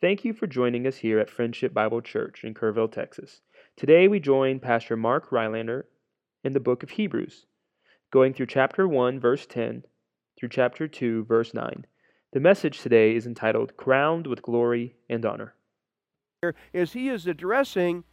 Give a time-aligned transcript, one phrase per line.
[0.00, 3.40] Thank you for joining us here at Friendship Bible Church in Kerrville, Texas.
[3.76, 5.86] Today we join Pastor Mark Rylander
[6.44, 7.46] in the book of Hebrews,
[8.12, 9.82] going through chapter 1, verse 10
[10.38, 11.84] through chapter 2, verse 9.
[12.32, 15.56] The message today is entitled Crowned with Glory and Honor.
[16.72, 18.04] As he is addressing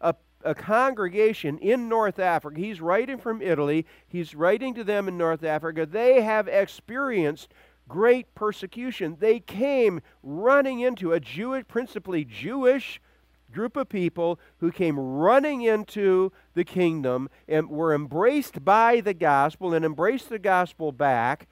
[0.00, 5.16] a, a congregation in North Africa, he's writing from Italy, he's writing to them in
[5.16, 5.86] North Africa.
[5.86, 7.54] They have experienced
[7.88, 9.16] great persecution.
[9.18, 13.00] They came running into a Jewish, principally Jewish
[13.52, 19.72] group of people who came running into the kingdom and were embraced by the gospel
[19.72, 21.48] and embraced the gospel back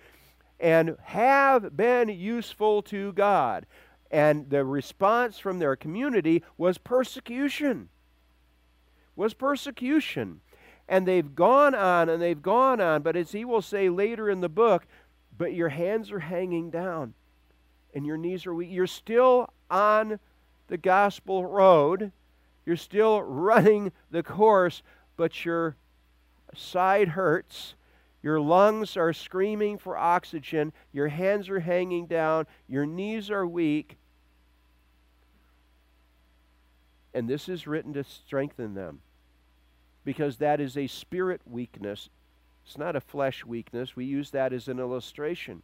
[0.61, 3.67] and have been useful to God.
[4.11, 7.89] And the response from their community was persecution.
[9.17, 10.41] Was persecution.
[10.89, 14.41] And they've gone on and they've gone on, but as he will say later in
[14.41, 14.87] the book,
[15.39, 17.15] but your hands are hanging down
[17.95, 18.71] and your knees are weak.
[18.71, 20.19] You're still on
[20.69, 22.13] the gospel road.
[22.65, 24.83] You're still running the course,
[25.17, 25.77] but your
[26.55, 27.75] side hurts.
[28.23, 30.73] Your lungs are screaming for oxygen.
[30.93, 32.47] Your hands are hanging down.
[32.69, 33.97] Your knees are weak.
[37.15, 39.01] And this is written to strengthen them
[40.05, 42.11] because that is a spirit weakness
[42.67, 43.95] it's not a flesh weakness.
[43.95, 45.63] We use that as an illustration.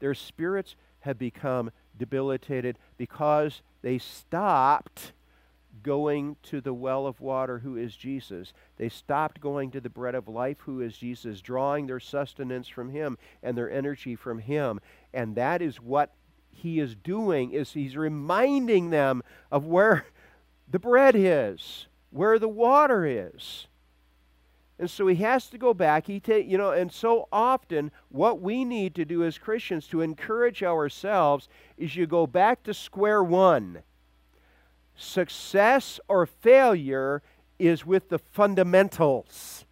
[0.00, 5.12] Their spirits have become debilitated because they stopped
[5.84, 8.52] going to the well of water, who is Jesus.
[8.76, 12.90] They stopped going to the bread of life, who is Jesus, drawing their sustenance from
[12.90, 14.80] him and their energy from him.
[15.14, 16.12] And that is what
[16.50, 20.06] he is doing is he's reminding them of where
[20.68, 23.68] the bread is, where the water is.
[24.82, 26.08] And so he has to go back.
[26.08, 30.00] He ta- you know, and so often what we need to do as Christians to
[30.00, 33.84] encourage ourselves is you go back to square one.
[34.96, 37.22] Success or failure
[37.60, 39.66] is with the fundamentals.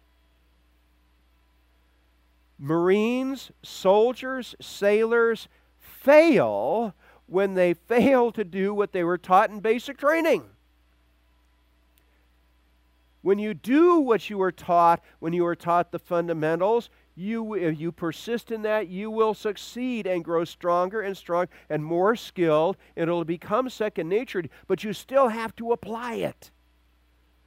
[2.57, 6.95] Marines, soldiers, sailors fail
[7.25, 10.45] when they fail to do what they were taught in basic training.
[13.21, 17.79] When you do what you were taught, when you were taught the fundamentals, you, if
[17.79, 22.77] you persist in that, you will succeed and grow stronger and stronger and more skilled,
[22.95, 26.51] it'll become second nature, but you still have to apply it.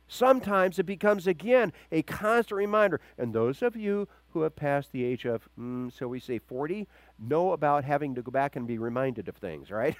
[0.06, 3.00] Sometimes it becomes, again, a constant reminder.
[3.18, 6.86] And those of you who have passed the age of, mm, so we say 40,
[7.18, 9.96] know about having to go back and be reminded of things, right?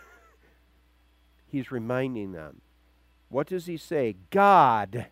[1.47, 2.61] He's reminding them.
[3.29, 4.17] What does he say?
[4.31, 5.07] God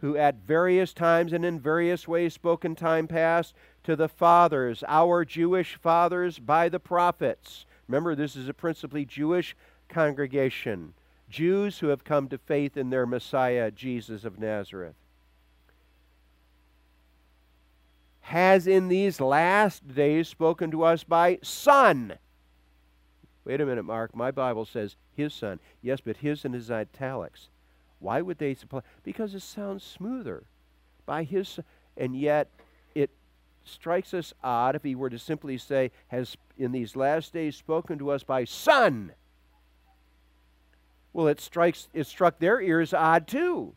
[0.00, 4.82] who at various times and in various ways spoke in time past to the fathers,
[4.88, 7.66] our Jewish fathers, by the prophets.
[7.86, 9.56] Remember, this is a principally Jewish
[9.88, 10.94] congregation,
[11.28, 14.94] Jews who have come to faith in their Messiah, Jesus of Nazareth.
[18.22, 22.14] Has in these last days spoken to us by Son.
[23.44, 24.14] Wait a minute, Mark.
[24.14, 25.58] My Bible says his son.
[25.82, 27.48] Yes, but his in his italics.
[28.00, 28.80] Why would they supply?
[29.04, 30.42] Because it sounds smoother.
[31.06, 31.60] By his,
[31.96, 32.48] and yet
[32.94, 33.10] it
[33.64, 37.98] strikes us odd if he were to simply say, has in these last days spoken
[37.98, 39.12] to us by Son.
[41.12, 43.74] Well, it strikes it struck their ears odd too.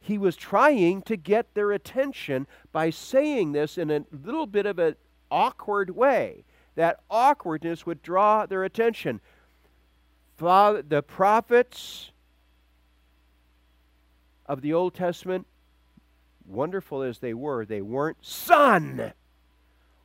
[0.00, 4.78] He was trying to get their attention by saying this in a little bit of
[4.78, 4.96] an
[5.30, 6.44] awkward way.
[6.76, 9.20] That awkwardness would draw their attention.
[10.36, 12.12] Father, the prophets,
[14.48, 15.46] of the Old Testament,
[16.46, 19.12] wonderful as they were, they weren't Son.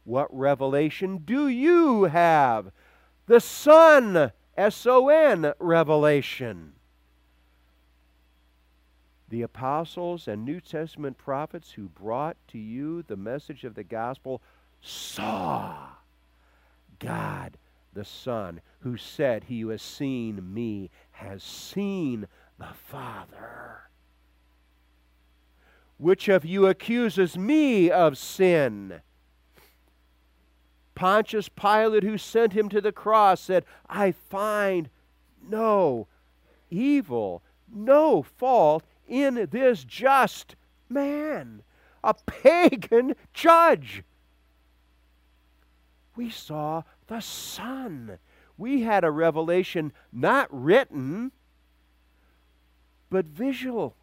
[0.03, 2.71] What revelation do you have?
[3.27, 6.73] The Son, S O N, revelation.
[9.29, 14.41] The apostles and New Testament prophets who brought to you the message of the gospel
[14.81, 15.87] saw
[16.99, 17.57] God
[17.93, 22.27] the Son, who said, He who has seen me has seen
[22.57, 23.90] the Father.
[26.01, 29.01] Which of you accuses me of sin?
[30.95, 34.89] Pontius Pilate, who sent him to the cross, said, I find
[35.47, 36.07] no
[36.71, 40.55] evil, no fault in this just
[40.89, 41.61] man,
[42.03, 44.03] a pagan judge.
[46.15, 48.17] We saw the Son.
[48.57, 51.31] We had a revelation not written,
[53.11, 53.95] but visual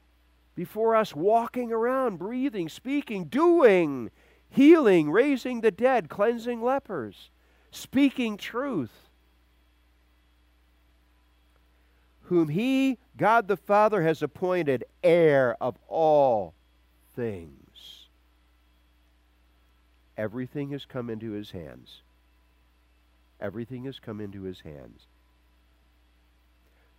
[0.58, 4.10] before us walking around, breathing, speaking, doing,
[4.50, 7.30] healing, raising the dead, cleansing lepers,
[7.70, 8.90] speaking truth.
[12.22, 16.54] Whom he, God the Father, has appointed heir of all
[17.14, 18.08] things.
[20.16, 22.02] Everything has come into his hands.
[23.40, 25.02] Everything has come into his hands.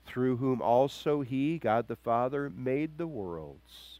[0.09, 3.99] Through whom also he, God the Father, made the worlds.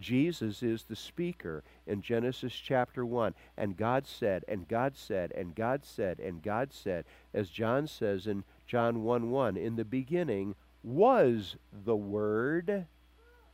[0.00, 3.34] Jesus is the speaker in Genesis chapter 1.
[3.58, 7.04] And God said, and God said, and God said, and God said,
[7.34, 12.86] as John says in John 1 1, in the beginning was the Word,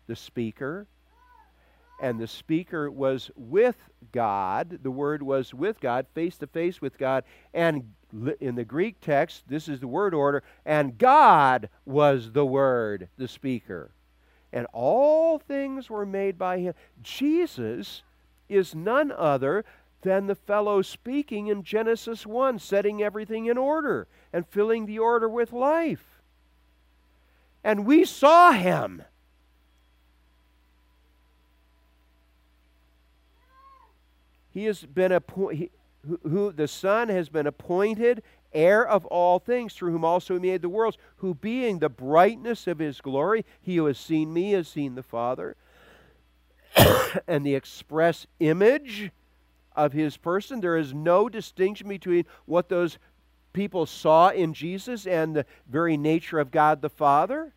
[0.06, 0.87] the speaker,
[2.00, 3.76] and the speaker was with
[4.12, 4.79] God.
[4.82, 7.25] The Word was with God, face to face with God.
[7.52, 7.94] And
[8.40, 13.28] in the Greek text, this is the word order, and God was the Word, the
[13.28, 13.90] speaker.
[14.52, 16.74] And all things were made by Him.
[17.02, 18.02] Jesus
[18.48, 19.64] is none other
[20.02, 25.28] than the fellow speaking in Genesis 1, setting everything in order and filling the order
[25.28, 26.16] with life
[27.66, 29.02] and we saw him.
[34.50, 35.70] He has been appointed,
[36.08, 38.23] who, who the Son has been appointed
[38.53, 42.67] heir of all things, through whom also he made the worlds, who being the brightness
[42.67, 45.56] of his glory, he who has seen me has seen the Father,
[47.29, 49.11] and the express image
[49.75, 50.61] of his person.
[50.61, 52.99] There is no distinction between what those
[53.52, 57.52] people saw in Jesus and the very nature of God the Father.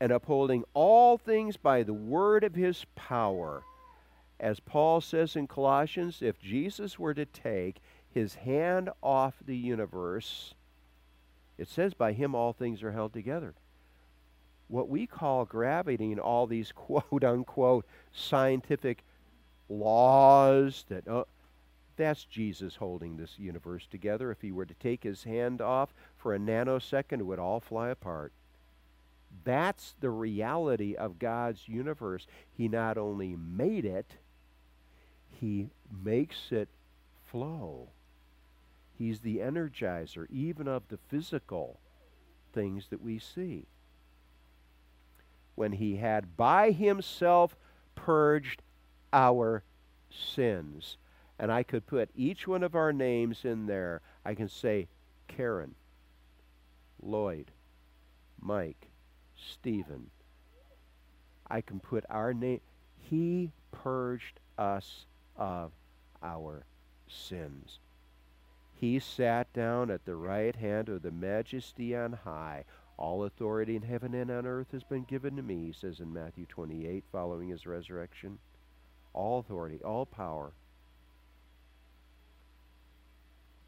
[0.00, 3.62] and upholding all things by the word of his power.
[4.42, 7.80] As Paul says in Colossians, if Jesus were to take
[8.10, 10.54] his hand off the universe,
[11.56, 13.54] it says, by him all things are held together.
[14.66, 19.04] What we call gravity and all these quote unquote scientific
[19.68, 21.06] laws that.
[21.06, 21.24] Uh,
[21.94, 24.32] that's Jesus holding this universe together.
[24.32, 27.90] If he were to take his hand off for a nanosecond, it would all fly
[27.90, 28.32] apart.
[29.44, 32.26] That's the reality of God's universe.
[32.50, 34.16] He not only made it,
[35.40, 35.68] He
[36.04, 36.68] makes it
[37.30, 37.88] flow.
[38.98, 41.80] He's the energizer, even of the physical
[42.52, 43.66] things that we see.
[45.54, 47.56] When He had by Himself
[47.94, 48.62] purged
[49.12, 49.64] our
[50.10, 50.96] sins.
[51.38, 54.00] And I could put each one of our names in there.
[54.24, 54.86] I can say
[55.26, 55.74] Karen,
[57.02, 57.50] Lloyd,
[58.40, 58.88] Mike,
[59.36, 60.10] Stephen.
[61.50, 62.60] I can put our name.
[62.96, 65.06] He purged us
[65.42, 65.72] of
[66.22, 66.64] our
[67.08, 67.80] sins.
[68.74, 72.64] He sat down at the right hand of the majesty on high.
[72.96, 76.12] All authority in heaven and on earth has been given to me, he says in
[76.12, 78.38] Matthew 28, following his resurrection.
[79.14, 80.52] All authority, all power.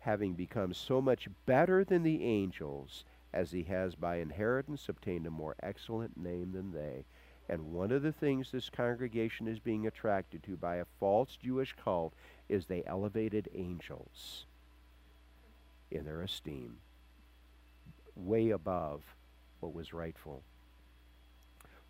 [0.00, 5.30] Having become so much better than the angels, as he has by inheritance obtained a
[5.30, 7.04] more excellent name than they.
[7.48, 11.74] And one of the things this congregation is being attracted to by a false Jewish
[11.82, 12.14] cult
[12.48, 14.46] is they elevated angels
[15.90, 16.78] in their esteem,
[18.16, 19.02] way above
[19.60, 20.42] what was rightful.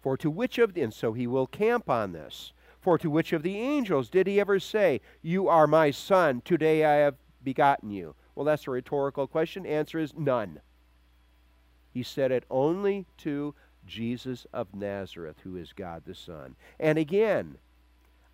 [0.00, 2.52] For to which of the, and so he will camp on this.
[2.80, 6.84] For to which of the angels did he ever say, You are my son, today
[6.84, 8.14] I have begotten you?
[8.34, 9.64] Well, that's a rhetorical question.
[9.64, 10.60] Answer is none.
[11.90, 13.54] He said it only to
[13.86, 16.56] Jesus of Nazareth, who is God the Son.
[16.78, 17.58] And again,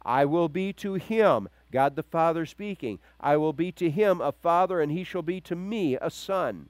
[0.03, 4.33] I will be to him, God the Father speaking, I will be to him a
[4.33, 6.69] father, and he shall be to me a son.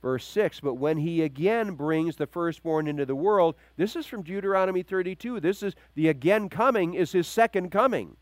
[0.00, 4.22] Verse 6 But when he again brings the firstborn into the world, this is from
[4.22, 5.38] Deuteronomy 32.
[5.38, 8.16] This is the again coming, is his second coming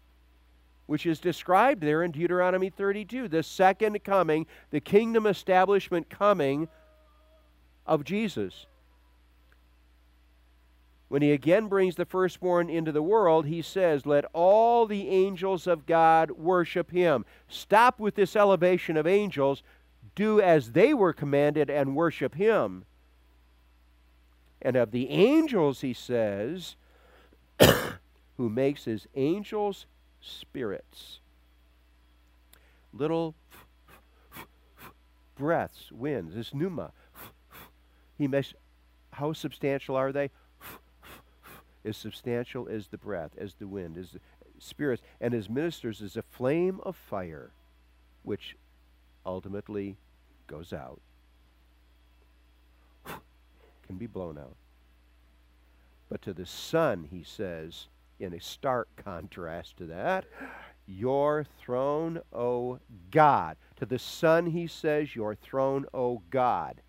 [0.90, 6.66] which is described there in Deuteronomy 32, the second coming, the kingdom establishment coming
[7.90, 8.66] of Jesus.
[11.08, 15.66] When he again brings the firstborn into the world, he says, Let all the angels
[15.66, 17.26] of God worship him.
[17.48, 19.64] Stop with this elevation of angels.
[20.14, 22.84] Do as they were commanded and worship him.
[24.62, 26.76] And of the angels, he says,
[28.36, 29.86] who makes his angels
[30.20, 31.18] spirits.
[32.92, 33.34] Little
[35.34, 36.92] breaths, winds, this pneuma.
[38.20, 38.28] He
[39.12, 40.30] how substantial are they?
[41.86, 44.20] As substantial as the breath, as the wind, as the
[44.58, 47.50] spirits, and his ministers is a flame of fire,
[48.22, 48.58] which
[49.24, 49.96] ultimately
[50.46, 51.00] goes out,
[53.86, 54.56] can be blown out.
[56.10, 57.86] But to the Son, he says,
[58.18, 60.26] in a stark contrast to that.
[60.86, 63.56] Your throne, O God.
[63.76, 66.82] To the Son, he says, Your throne, O God,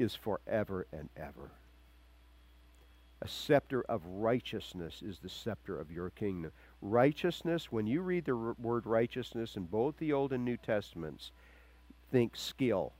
[0.00, 1.50] is forever and ever.
[3.22, 6.52] A scepter of righteousness is the scepter of your kingdom.
[6.80, 11.30] Righteousness, when you read the word righteousness in both the Old and New Testaments,
[12.10, 12.94] think skill.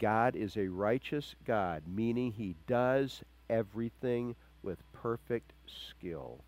[0.00, 6.40] God is a righteous God, meaning he does everything with perfect skill.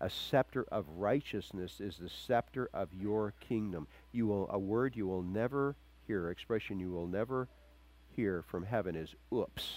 [0.00, 3.88] A scepter of righteousness is the scepter of your kingdom.
[4.12, 5.74] You will a word you will never
[6.08, 7.46] hear, expression you will never
[8.16, 9.74] hear from heaven is oops.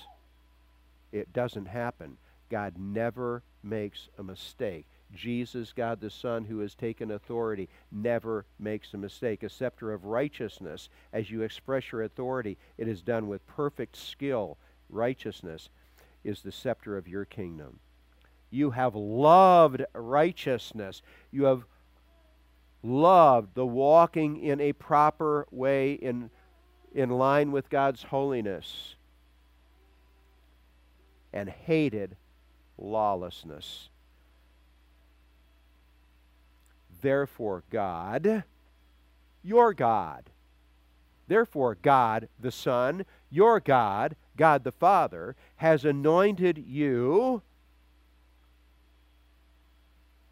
[1.12, 2.18] It doesn't happen.
[2.50, 4.86] God never makes a mistake.
[5.14, 9.44] Jesus, God the Son, who has taken authority, never makes a mistake.
[9.44, 14.58] A scepter of righteousness, as you express your authority, it is done with perfect skill.
[14.90, 15.70] Righteousness
[16.24, 17.80] is the scepter of your kingdom.
[18.50, 21.02] You have loved righteousness.
[21.30, 21.66] You have
[22.84, 26.30] loved the walking in a proper way in,
[26.94, 28.96] in line with God's holiness
[31.34, 32.16] and hated
[32.78, 33.90] lawlessness.
[37.02, 38.44] Therefore, God,
[39.44, 40.30] your God,
[41.28, 47.42] therefore, God the Son, your God, God the Father, has anointed you.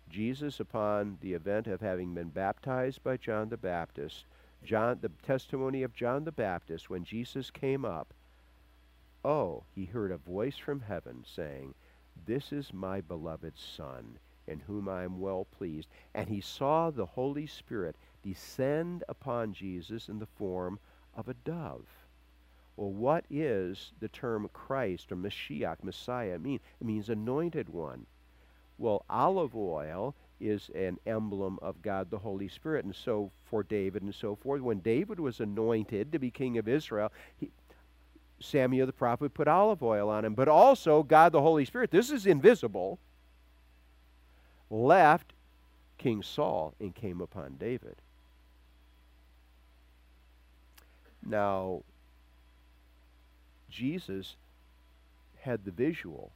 [0.09, 4.25] Jesus, upon the event of having been baptized by John the Baptist,
[4.63, 8.13] John, the testimony of John the Baptist, when Jesus came up,
[9.23, 11.73] oh, he heard a voice from heaven saying,
[12.25, 15.87] This is my beloved Son, in whom I am well pleased.
[16.13, 20.79] And he saw the Holy Spirit descend upon Jesus in the form
[21.15, 21.87] of a dove.
[22.75, 26.59] Well, what is the term Christ or Mashiach, Messiah mean?
[26.79, 28.05] It means anointed one.
[28.79, 32.85] Well, olive oil is an emblem of God the Holy Spirit.
[32.85, 36.67] And so for David and so forth, when David was anointed to be king of
[36.67, 37.51] Israel, he,
[38.39, 40.33] Samuel the prophet put olive oil on him.
[40.33, 42.99] But also, God the Holy Spirit, this is invisible,
[44.69, 45.33] left
[45.97, 47.97] King Saul and came upon David.
[51.25, 51.83] Now,
[53.69, 54.37] Jesus
[55.41, 56.31] had the visual.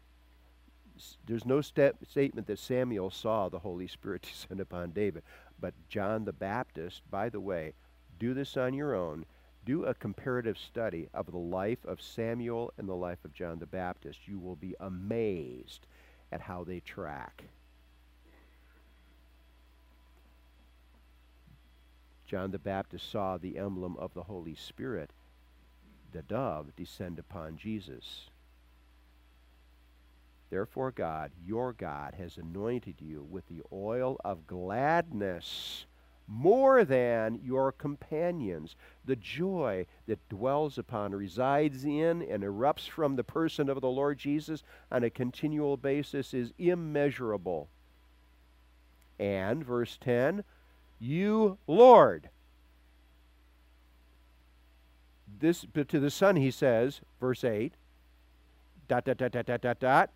[1.26, 5.24] There's no step, statement that Samuel saw the Holy Spirit descend upon David.
[5.60, 7.74] But John the Baptist, by the way,
[8.20, 9.26] do this on your own
[9.66, 13.66] do a comparative study of the life of Samuel and the life of John the
[13.66, 14.28] Baptist.
[14.28, 15.86] You will be amazed
[16.32, 17.44] at how they track.
[22.28, 25.12] John the Baptist saw the emblem of the Holy Spirit,
[26.12, 28.30] the dove, descend upon Jesus.
[30.54, 35.88] Therefore, God, your God, has anointed you with the oil of gladness
[36.28, 38.76] more than your companions.
[39.04, 44.20] The joy that dwells upon, resides in, and erupts from the person of the Lord
[44.20, 47.68] Jesus on a continual basis is immeasurable.
[49.18, 50.44] And, verse 10,
[51.00, 52.30] you, Lord.
[55.40, 57.74] This, but to the Son, he says, verse 8,
[58.88, 60.10] dot, dot, dot, dot, dot, dot, dot,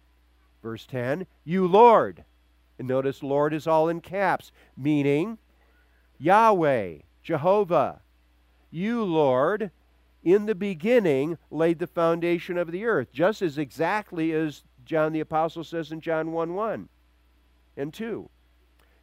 [0.62, 2.24] verse 10, you, Lord.
[2.80, 5.38] And notice Lord is all in caps, meaning
[6.20, 8.02] Yahweh, Jehovah,
[8.70, 9.72] you, Lord,
[10.24, 15.20] in the beginning laid the foundation of the earth, just as exactly as John the
[15.20, 16.90] Apostle says in John 1 1
[17.76, 18.30] and 2.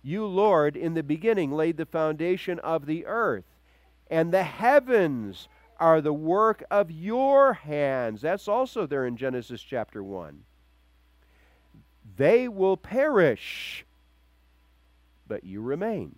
[0.03, 3.45] You, Lord, in the beginning laid the foundation of the earth,
[4.11, 5.49] and the heavens
[5.81, 8.21] are the work of your hands.
[8.21, 10.45] That's also there in Genesis chapter 1.
[12.17, 13.85] They will perish,
[15.27, 16.17] but you remain.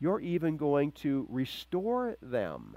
[0.00, 2.76] You're even going to restore them.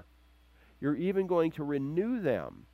[0.80, 2.66] You're even going to renew them.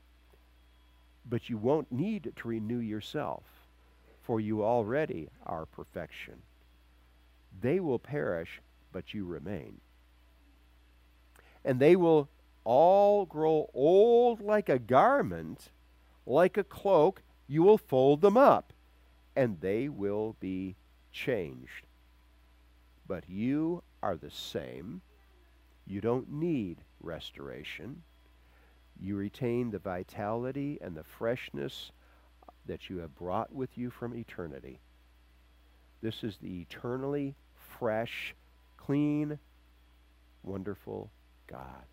[1.29, 3.45] But you won't need to renew yourself,
[4.23, 6.35] for you already are perfection.
[7.61, 8.61] They will perish,
[8.93, 9.81] but you remain.
[11.65, 12.29] And they will
[12.65, 15.71] all grow old like a garment,
[16.25, 17.23] like a cloak.
[17.47, 18.73] You will fold them up,
[19.39, 20.75] and they will be
[21.13, 21.87] changed.
[23.07, 25.01] But you are the same.
[25.87, 28.03] You don't need restoration.
[29.01, 31.93] You retain the vitality and the freshness
[32.67, 34.81] that you have brought with you from eternity.
[36.03, 37.37] This is the eternally
[37.79, 38.35] fresh,
[38.77, 39.39] clean,
[40.43, 41.13] wonderful
[41.47, 41.85] God.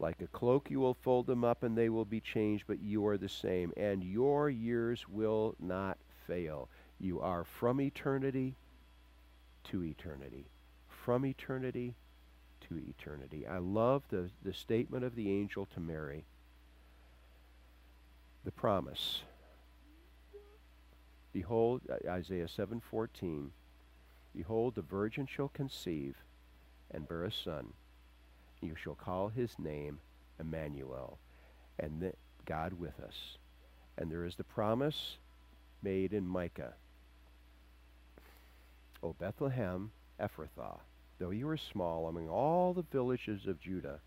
[0.00, 3.06] Like a cloak, you will fold them up and they will be changed, but you
[3.06, 6.70] are the same, and your years will not fail.
[6.98, 8.56] You are from eternity
[9.64, 10.46] to eternity.
[10.88, 11.94] From eternity
[12.68, 13.46] to eternity.
[13.46, 16.24] I love the, the statement of the angel to Mary.
[18.44, 19.22] The promise.
[21.32, 23.50] Behold, uh, Isaiah 7:14.
[24.34, 26.16] Behold, the virgin shall conceive
[26.90, 27.74] and bear a son.
[28.62, 30.00] You shall call his name
[30.38, 31.18] Emmanuel,
[31.78, 32.12] and the,
[32.44, 33.38] God with us.
[33.96, 35.16] And there is the promise
[35.82, 36.74] made in Micah.
[39.02, 39.90] O Bethlehem,
[40.20, 40.78] Ephrathah,
[41.18, 44.00] though you are small among all the villages of Judah,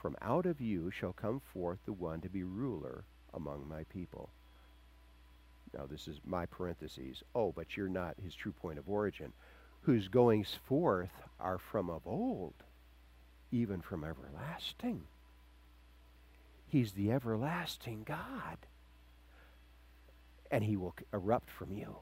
[0.00, 3.04] from out of you shall come forth the one to be ruler
[3.34, 4.30] among my people.
[5.74, 7.22] Now, this is my parentheses.
[7.34, 9.32] Oh, but you're not his true point of origin.
[9.82, 12.54] Whose goings forth are from of old,
[13.52, 15.02] even from everlasting.
[16.66, 18.58] He's the everlasting God.
[20.50, 21.96] And he will erupt from you.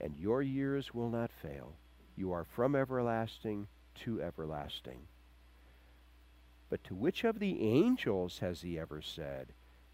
[0.00, 1.72] And your years will not fail.
[2.16, 3.68] You are from everlasting
[4.02, 5.00] to everlasting.
[6.68, 9.48] But to which of the angels has he ever said,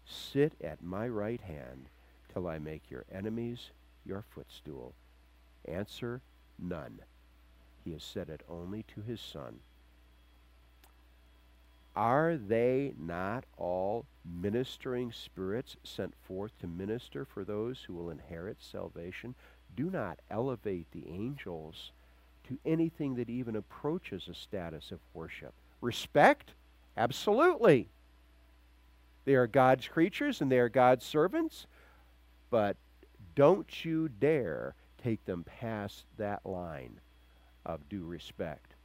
[0.05, 1.87] Sit at my right hand
[2.33, 3.71] till I make your enemies
[4.05, 4.93] your footstool?
[5.65, 6.21] Answer,
[6.57, 6.99] none.
[7.83, 9.59] He has said it only to his Son.
[11.95, 18.57] Are they not all ministering spirits sent forth to minister for those who will inherit
[18.61, 19.35] salvation?
[19.75, 21.91] Do not elevate the angels
[22.47, 25.53] to anything that even approaches a status of worship.
[25.81, 26.51] Respect?
[26.95, 27.89] Absolutely.
[29.25, 31.67] They are God's creatures and they are God's servants,
[32.49, 32.77] but
[33.41, 36.99] don't you dare take them past that line
[37.65, 38.75] of due respect.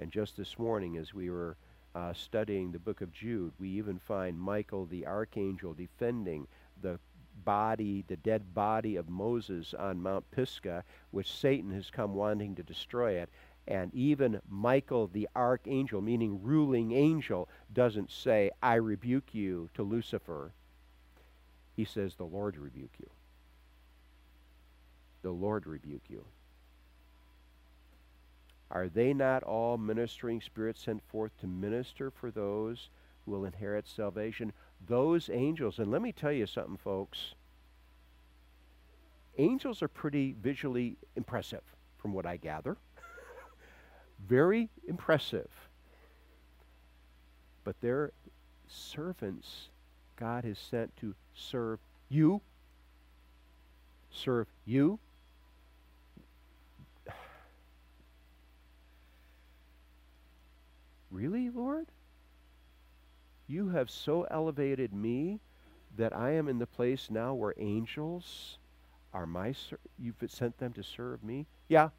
[0.00, 1.56] And just this morning, as we were
[1.94, 6.48] uh, studying the book of Jude, we even find Michael the archangel defending
[6.80, 6.98] the
[7.44, 12.64] body, the dead body of Moses on Mount Pisgah, which Satan has come wanting to
[12.64, 13.28] destroy it.
[13.68, 20.50] And even Michael the archangel, meaning ruling angel, doesn't say, I rebuke you to Lucifer.
[21.76, 23.08] He says, The Lord rebuke you.
[25.22, 26.24] The Lord rebuke you.
[28.70, 32.88] Are they not all ministering spirits sent forth to minister for those
[33.24, 34.52] who will inherit salvation?
[34.86, 37.34] Those angels, and let me tell you something, folks.
[39.38, 41.62] Angels are pretty visually impressive,
[41.98, 42.76] from what I gather.
[44.26, 45.50] Very impressive.
[47.64, 48.12] But they're
[48.66, 49.68] servants
[50.16, 52.40] God has sent to serve you.
[54.10, 54.98] Serve you.
[61.12, 61.86] Really, Lord?
[63.46, 65.40] You have so elevated me
[65.96, 68.58] that I am in the place now where angels
[69.12, 69.54] are my
[69.98, 71.46] you've sent them to serve me?
[71.68, 71.90] Yeah,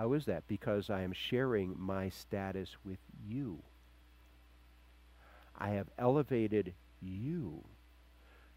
[0.00, 0.48] how is that?
[0.48, 3.62] Because I am sharing my status with you.
[5.58, 6.72] I have elevated
[7.02, 7.62] you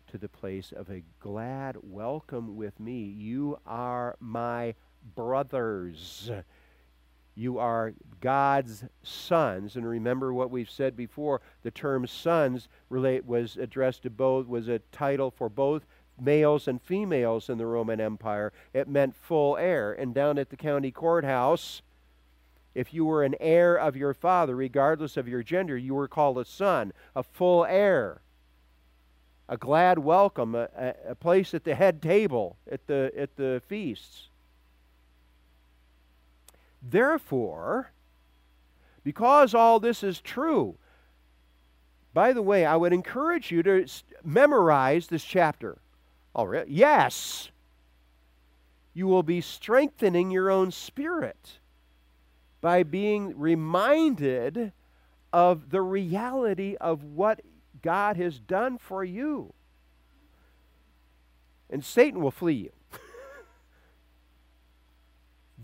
[0.07, 3.03] to the place of a glad welcome with me.
[3.03, 4.75] You are my
[5.15, 6.31] brothers.
[7.35, 9.75] You are God's sons.
[9.75, 14.67] And remember what we've said before the term sons relate, was addressed to both, was
[14.67, 15.85] a title for both
[16.19, 18.53] males and females in the Roman Empire.
[18.73, 19.93] It meant full heir.
[19.93, 21.81] And down at the county courthouse,
[22.75, 26.37] if you were an heir of your father, regardless of your gender, you were called
[26.37, 28.21] a son, a full heir,
[29.47, 30.69] a glad welcome, a,
[31.05, 34.29] a, place at the head table at the, at the feasts.
[36.83, 37.91] Therefore,
[39.03, 40.77] because all this is true,
[42.13, 43.87] by the way, I would encourage you to
[44.23, 45.79] memorize this chapter.
[46.35, 46.67] All right.
[46.67, 47.49] Yes.
[48.93, 51.59] You will be strengthening your own spirit
[52.61, 54.71] by being reminded
[55.31, 57.41] of the reality of what
[57.81, 59.53] God has done for you.
[61.69, 62.71] And Satan will flee you.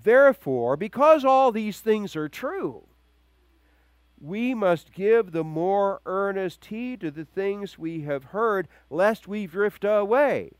[0.04, 2.88] Therefore, because all these things are true,
[4.20, 9.46] we must give the more earnest heed to the things we have heard, lest we
[9.46, 10.52] drift away.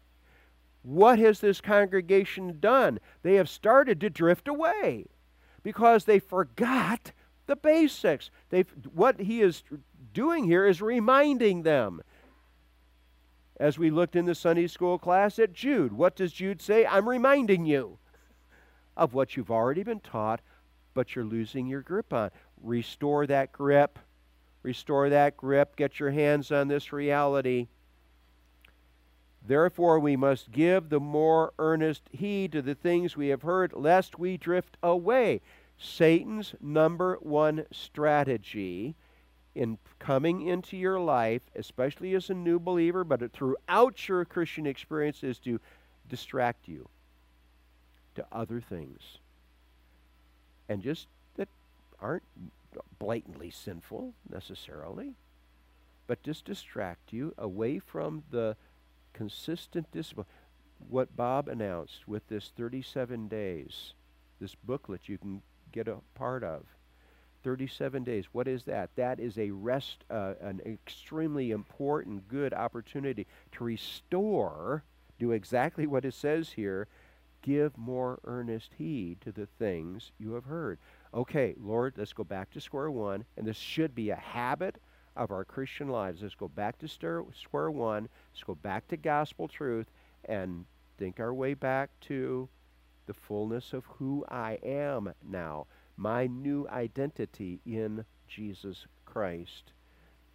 [0.82, 3.00] What has this congregation done?
[3.22, 5.08] They have started to drift away
[5.62, 7.12] because they forgot
[7.48, 8.32] the basics.
[8.50, 8.62] they
[8.94, 9.64] what he is
[10.14, 12.02] doing here is reminding them.
[13.60, 16.86] As we looked in the Sunday school class at Jude, what does Jude say?
[16.86, 18.00] I'm reminding you
[19.00, 20.42] of what you've already been taught,
[20.94, 22.30] but you're losing your grip on.
[22.62, 23.98] Restore that grip.
[24.62, 25.78] Restore that grip.
[25.78, 27.68] Get your hands on this reality.
[29.48, 34.20] Therefore, we must give the more earnest heed to the things we have heard, lest
[34.20, 35.40] we drift away.
[35.78, 38.96] Satan's number one strategy
[39.56, 45.24] in coming into your life, especially as a new believer, but throughout your Christian experience,
[45.24, 45.62] is to
[46.10, 46.90] distract you
[48.20, 49.02] to other things.
[50.68, 51.48] And just that
[52.02, 52.24] aren't
[53.00, 55.14] blatantly sinful necessarily,
[56.06, 58.56] but just distract you away from the
[59.14, 60.28] consistent discipline.
[60.90, 63.94] What Bob announced with this 37 days,
[64.40, 66.64] this booklet you can get a part of.
[67.42, 68.26] 37 days.
[68.34, 68.90] What is that?
[68.98, 74.84] That is a rest, uh, an extremely important, good opportunity to restore,
[75.20, 76.90] do exactly what it says here,
[77.42, 80.80] give more earnest heed to the things you have heard.
[81.14, 84.78] Okay, Lord, let's go back to square one, and this should be a habit
[85.16, 86.22] of our Christian lives.
[86.22, 89.88] Let's go back to square one, let's go back to gospel truth,
[90.26, 90.66] and
[90.98, 92.50] think our way back to
[93.06, 95.66] the fullness of who I am now,
[95.98, 99.74] my new identity in Jesus Christ.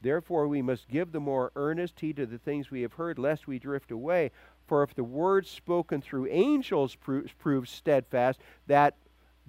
[0.03, 3.47] Therefore, we must give the more earnest heed to the things we have heard, lest
[3.47, 4.33] we drift away.
[4.67, 8.95] For if the word spoken through angels proves, proves steadfast, that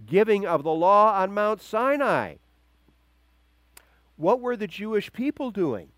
[0.06, 2.36] giving of the law on Mount Sinai,
[4.18, 5.90] what were the Jewish people doing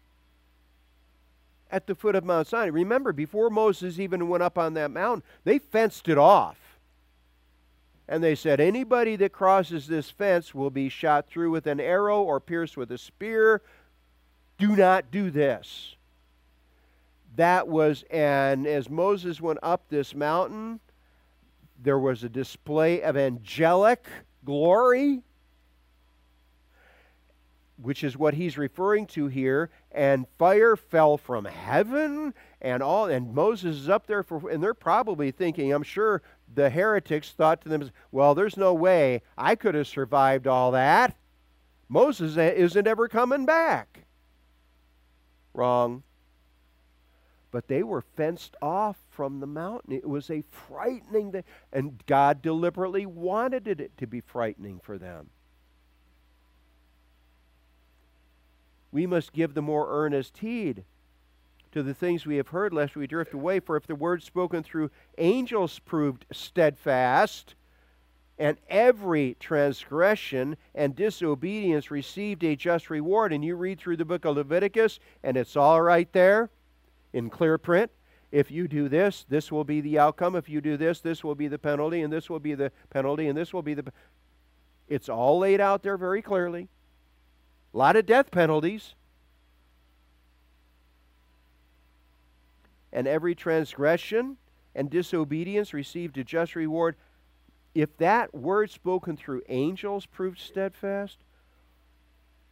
[1.72, 2.68] at the foot of Mount Sinai?
[2.68, 6.58] Remember, before Moses even went up on that mountain, they fenced it off.
[8.08, 12.22] And they said, Anybody that crosses this fence will be shot through with an arrow
[12.22, 13.62] or pierced with a spear.
[14.58, 15.97] Do not do this.
[17.38, 20.80] That was, and as Moses went up this mountain,
[21.82, 24.06] there was a display of angelic
[24.44, 25.22] glory,
[27.80, 29.70] which is what he's referring to here.
[29.92, 34.74] And fire fell from heaven, and all, and Moses is up there for, and they're
[34.74, 39.76] probably thinking, I'm sure the heretics thought to them, well, there's no way I could
[39.76, 41.16] have survived all that.
[41.88, 44.06] Moses isn't ever coming back.
[45.54, 46.02] Wrong.
[47.58, 49.92] But they were fenced off from the mountain.
[49.92, 51.44] It was a frightening thing.
[51.74, 55.32] And God deliberately wanted it to be frightening for them.
[58.92, 60.84] We must give the more earnest heed
[61.72, 63.60] to the things we have heard, lest we drift away.
[63.60, 67.56] For if the word spoken through angels proved steadfast,
[68.38, 74.26] and every transgression and disobedience received a just reward, and you read through the book
[74.26, 76.52] of Leviticus, and it's all right there
[77.14, 77.92] in clear print.
[78.32, 80.36] If you do this, this will be the outcome.
[80.36, 83.28] If you do this, this will be the penalty, and this will be the penalty,
[83.28, 83.92] and this will be the.
[84.88, 86.68] It's all laid out there very clearly.
[87.74, 88.96] A lot of death penalties.
[92.98, 94.38] and every transgression
[94.74, 96.96] and disobedience received a just reward.
[97.76, 101.18] If that word spoken through angels proved steadfast,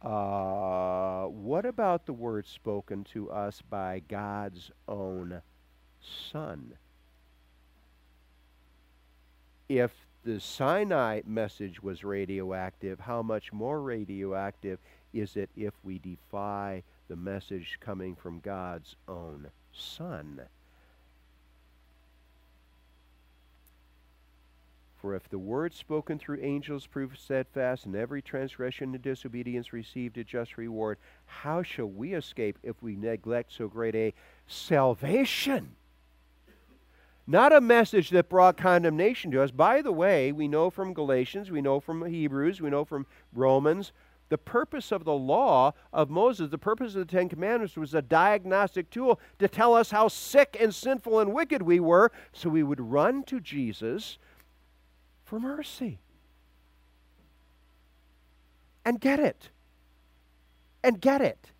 [0.02, 5.42] uh, what about the word spoken to us by God's own
[6.30, 6.74] Son?
[9.68, 9.92] If
[10.24, 14.78] the Sinai message was radioactive, how much more radioactive
[15.12, 20.42] is it if we defy the message coming from God's own Son.
[25.06, 30.18] For if the word spoken through angels proved steadfast, and every transgression and disobedience received
[30.18, 34.14] a just reward, how shall we escape if we neglect so great a
[34.48, 35.76] salvation?
[37.24, 39.52] Not a message that brought condemnation to us.
[39.52, 43.92] By the way, we know from Galatians, we know from Hebrews, we know from Romans,
[44.28, 48.02] the purpose of the law of Moses, the purpose of the Ten Commandments was a
[48.02, 52.64] diagnostic tool to tell us how sick and sinful and wicked we were so we
[52.64, 54.18] would run to Jesus
[55.26, 55.98] for mercy.
[58.84, 59.50] And get it.
[60.82, 61.50] And get it.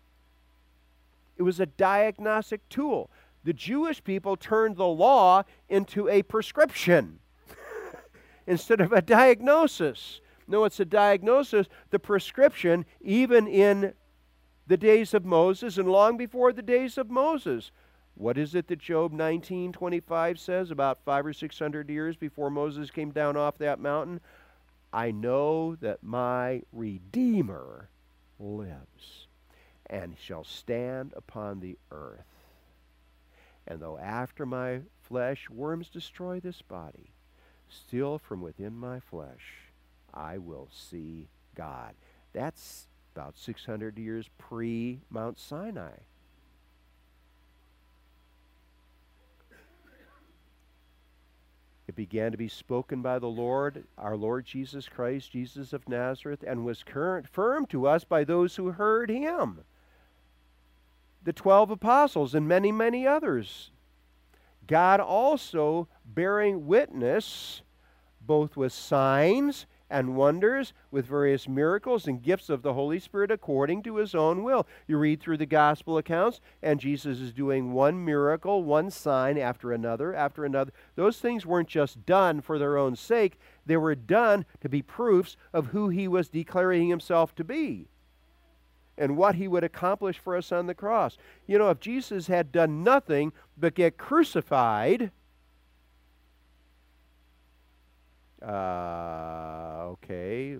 [1.37, 3.11] It was a diagnostic tool.
[3.43, 7.19] The Jewish people turned the law into a prescription
[8.47, 10.21] instead of a diagnosis.
[10.47, 13.93] No, it's a diagnosis, the prescription, even in
[14.65, 17.71] the days of Moses and long before the days of Moses.
[18.17, 23.11] What is it that Job 19:25 says about 5 or 600 years before Moses came
[23.11, 24.21] down off that mountain?
[24.91, 27.89] I know that my redeemer
[28.39, 29.27] lives
[29.85, 32.25] and shall stand upon the earth.
[33.67, 37.11] And though after my flesh worms destroy this body,
[37.69, 39.69] still from within my flesh
[40.11, 41.93] I will see God.
[42.33, 45.97] That's about 600 years pre Mount Sinai.
[51.87, 56.43] It began to be spoken by the Lord, our Lord Jesus Christ, Jesus of Nazareth,
[56.45, 59.63] and was confirmed to us by those who heard him
[61.23, 63.71] the 12 apostles and many, many others.
[64.65, 67.63] God also bearing witness
[68.21, 73.83] both with signs and wonders with various miracles and gifts of the Holy Spirit according
[73.83, 74.67] to his own will.
[74.87, 79.71] You read through the gospel accounts, and Jesus is doing one miracle, one sign after
[79.71, 80.71] another, after another.
[80.95, 85.35] Those things weren't just done for their own sake, they were done to be proofs
[85.53, 87.87] of who he was declaring himself to be
[88.97, 91.17] and what he would accomplish for us on the cross.
[91.45, 95.11] You know, if Jesus had done nothing but get crucified,
[98.45, 100.57] uh, okay,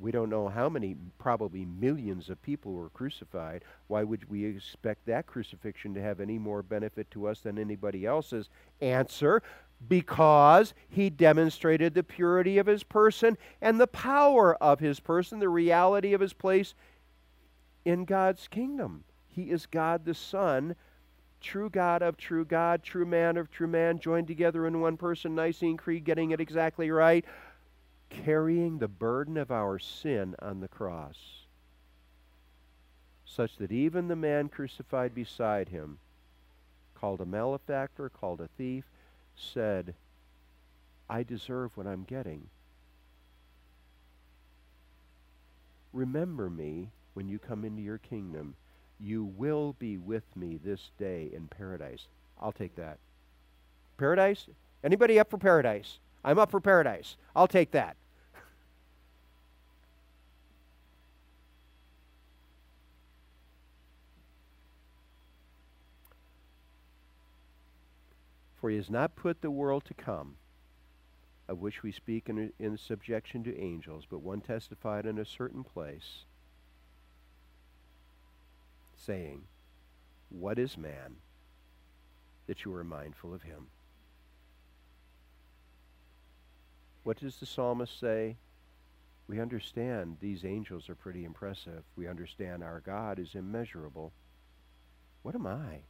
[0.00, 3.64] we don't know how many, probably millions of people were crucified.
[3.88, 8.06] Why would we expect that crucifixion to have any more benefit to us than anybody
[8.06, 8.48] else's?
[8.80, 9.42] Answer
[9.88, 15.48] because he demonstrated the purity of his person and the power of his person, the
[15.48, 16.74] reality of his place
[17.84, 19.04] in God's kingdom.
[19.28, 20.76] He is God the Son
[21.42, 25.34] true God of true God, true man of true man, joined together in one person,
[25.34, 27.24] Nicene Creed, getting it exactly right,
[28.08, 31.18] carrying the burden of our sin on the cross,
[33.24, 35.98] such that even the man crucified beside him,
[36.94, 38.84] called a malefactor, called a thief,
[39.36, 39.94] said,
[41.10, 42.48] I deserve what I'm getting.
[45.92, 48.54] Remember me when you come into your kingdom
[49.02, 52.06] you will be with me this day in paradise.
[52.40, 52.98] I'll take that.
[53.98, 54.46] Paradise?
[54.84, 55.98] Anybody up for paradise?
[56.24, 57.16] I'm up for paradise.
[57.34, 57.96] I'll take that.
[68.60, 70.36] For he has not put the world to come,
[71.48, 75.64] of which we speak in, in subjection to angels, but one testified in a certain
[75.64, 76.24] place
[79.04, 79.42] saying,
[80.28, 81.16] What is man
[82.46, 83.66] that you are mindful of him?
[87.04, 88.36] What does the psalmist say?
[89.26, 91.82] We understand these angels are pretty impressive.
[91.96, 94.12] We understand our God is immeasurable.
[95.22, 95.82] What am I?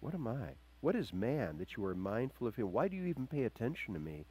[0.00, 0.54] What am I?
[0.80, 2.72] What is man that you are mindful of him?
[2.72, 4.24] Why do you even pay attention to me?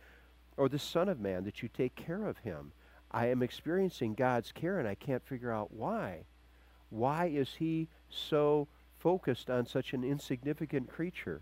[0.58, 2.72] Or the Son of Man that you take care of him?
[3.12, 6.26] I am experiencing God's care and I can't figure out why.
[6.90, 11.42] Why is he so focused on such an insignificant creature?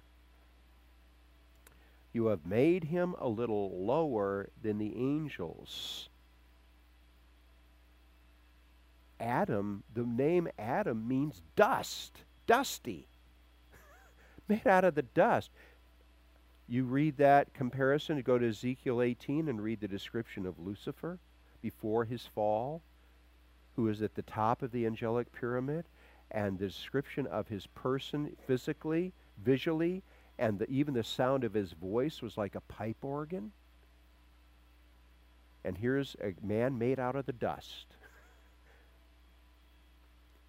[2.13, 6.09] You have made him a little lower than the angels.
[9.19, 13.07] Adam, the name Adam means dust, dusty,
[14.47, 15.51] made out of the dust.
[16.67, 21.17] You read that comparison, go to Ezekiel 18 and read the description of Lucifer
[21.61, 22.81] before his fall
[23.77, 25.85] who is at the top of the angelic pyramid,
[26.31, 30.03] and the description of his person physically, visually,
[30.39, 33.51] and the, even the sound of his voice was like a pipe organ.
[35.63, 37.85] And here's a man made out of the dust.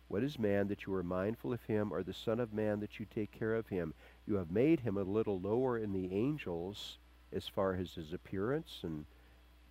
[0.09, 2.99] What is man that you are mindful of him, or the Son of Man that
[2.99, 3.93] you take care of him?
[4.27, 6.97] You have made him a little lower in the angels
[7.31, 9.05] as far as his appearance, and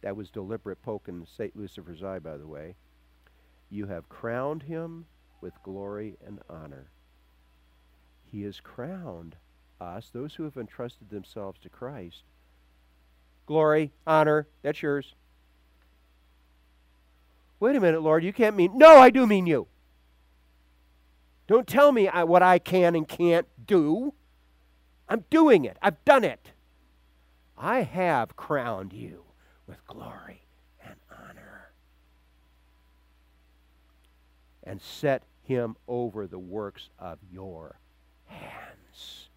[0.01, 1.55] that was deliberate poke in St.
[1.55, 2.75] Lucifer's eye, by the way.
[3.69, 5.05] You have crowned him
[5.41, 6.89] with glory and honor.
[8.23, 9.35] He has crowned
[9.79, 12.23] us, those who have entrusted themselves to Christ.
[13.45, 15.13] Glory, honor, that's yours.
[17.59, 18.77] Wait a minute, Lord, you can't mean.
[18.77, 19.67] No, I do mean you.
[21.47, 24.13] Don't tell me I, what I can and can't do.
[25.07, 25.77] I'm doing it.
[25.81, 26.51] I've done it.
[27.57, 29.23] I have crowned you
[29.65, 30.46] with glory
[34.67, 37.79] and set him over the works of your
[38.25, 39.29] hands.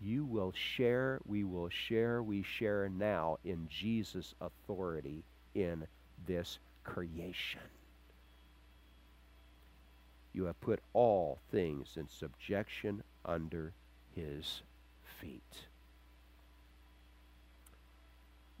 [0.00, 5.22] You will share, we will share, we share now in Jesus' authority
[5.54, 5.86] in
[6.26, 7.60] this creation.
[10.32, 13.74] You have put all things in subjection under
[14.16, 14.62] his
[15.20, 15.66] feet.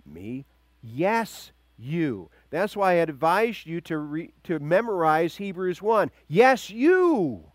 [0.04, 0.44] Me?
[0.82, 1.50] Yes,
[1.82, 2.30] you.
[2.50, 6.10] That's why I advise you to, re, to memorize Hebrews 1.
[6.28, 7.52] Yes, you.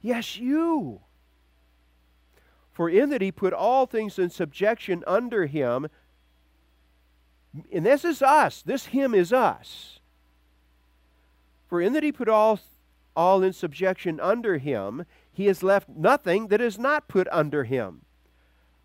[0.00, 1.00] Yes, you.
[2.72, 5.88] For in that he put all things in subjection under him,
[7.72, 10.00] and this is us, this him is us.
[11.68, 12.58] For in that he put all,
[13.14, 18.02] all in subjection under him, he has left nothing that is not put under him.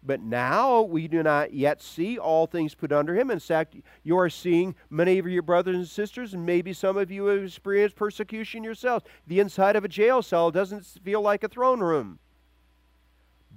[0.05, 3.31] But now we do not yet see all things put under him.
[3.31, 7.09] In fact, you are seeing many of your brothers and sisters, and maybe some of
[7.09, 9.03] you have experienced persecution yourselves.
[9.25, 12.19] The inside of a jail cell doesn't feel like a throne room.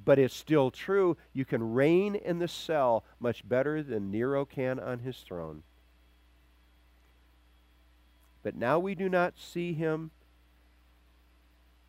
[0.07, 1.19] But it's still true.
[1.35, 5.65] You can reign in the cell much better than Nero can on his throne.
[8.43, 10.13] But now we do not see him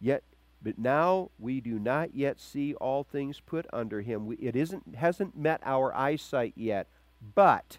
[0.02, 0.24] yet
[0.62, 4.26] but now we do not yet see all things put under him.
[4.26, 6.88] We, it isn't, hasn't met our eyesight yet,
[7.36, 7.78] but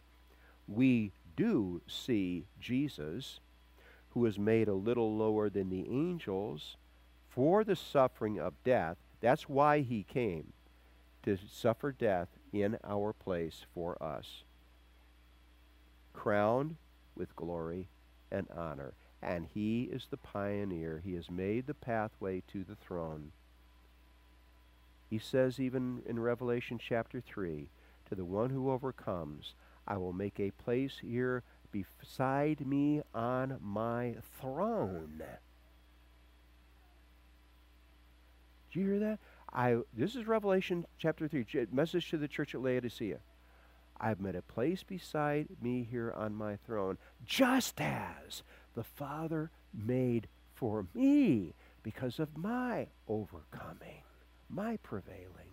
[0.66, 3.40] we do see Jesus,
[4.10, 6.76] who is made a little lower than the angels
[7.28, 8.96] for the suffering of death.
[9.20, 10.52] That's why he came,
[11.24, 14.42] to suffer death in our place for us,
[16.14, 16.76] crowned
[17.14, 17.88] with glory
[18.32, 21.00] and honor and he is the pioneer.
[21.04, 23.32] He has made the pathway to the throne.
[25.08, 27.68] He says, even in Revelation chapter 3,
[28.08, 29.54] to the one who overcomes,
[29.86, 35.22] I will make a place here beside me on my throne.
[38.72, 39.18] Do you hear that?
[39.52, 43.18] I, this is Revelation chapter 3, message to the church at Laodicea.
[44.00, 48.42] I've made a place beside me here on my throne, just as
[48.80, 54.00] the Father made for me because of my overcoming,
[54.48, 55.52] my prevailing.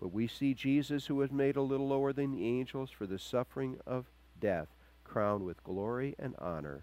[0.00, 3.20] But we see Jesus, who was made a little lower than the angels for the
[3.20, 4.06] suffering of
[4.40, 4.66] death,
[5.04, 6.82] crowned with glory and honor,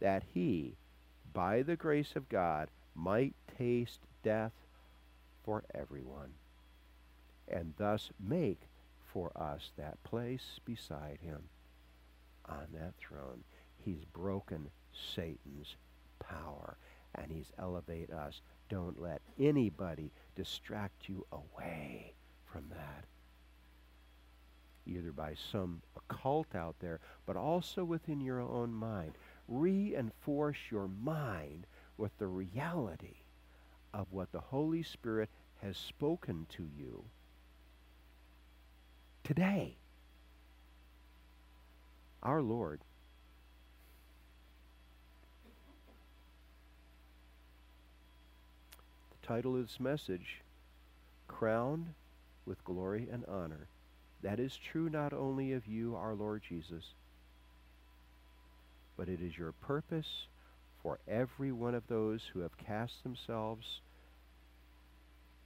[0.00, 0.72] that he,
[1.34, 4.52] by the grace of God, might taste death
[5.44, 6.30] for everyone
[7.48, 8.68] and thus make
[9.12, 11.42] for us that place beside him
[12.48, 13.44] on that throne.
[13.84, 14.70] He's broken
[15.14, 15.76] Satan's
[16.18, 16.76] power
[17.14, 18.40] and he's elevate us.
[18.68, 23.04] Don't let anybody distract you away from that.
[24.86, 29.12] Either by some occult out there, but also within your own mind.
[29.48, 33.16] Reinforce your mind with the reality
[33.92, 35.30] of what the Holy Spirit
[35.62, 37.04] has spoken to you
[39.24, 39.74] today.
[42.22, 42.80] Our Lord.
[49.20, 50.42] The title of this message
[51.26, 51.94] Crowned
[52.46, 53.66] with Glory and Honor.
[54.22, 56.84] That is true not only of you, our Lord Jesus,
[58.96, 60.26] but it is your purpose
[60.82, 63.80] for every one of those who have cast themselves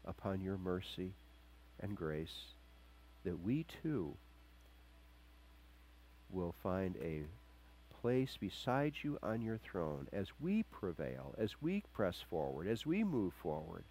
[0.05, 1.12] upon your mercy
[1.81, 2.58] and grace
[3.29, 4.17] that we too
[6.31, 7.25] will find a
[8.01, 13.05] place beside you on your throne as we prevail, as we press forward, as we
[13.05, 13.85] move forward.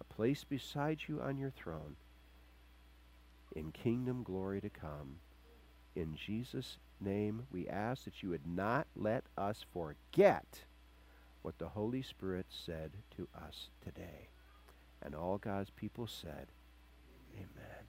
[0.00, 1.96] A place beside you on your throne
[3.56, 5.16] in kingdom glory to come.
[5.96, 10.60] In Jesus' name, we ask that you would not let us forget
[11.42, 14.28] what the Holy Spirit said to us today.
[15.02, 16.46] And all God's people said,
[17.34, 17.88] Amen.